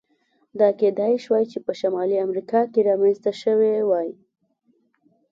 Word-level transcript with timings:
دا 0.59 0.69
کېدای 0.79 1.13
شوای 1.23 1.43
چې 1.51 1.57
په 1.65 1.71
شمالي 1.79 2.17
امریکا 2.25 2.59
کې 2.71 2.85
رامنځته 2.89 3.31
شوی 3.41 3.73
وای. 3.89 4.09